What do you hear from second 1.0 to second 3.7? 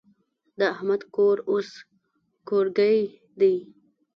کور اوس کورګی دی.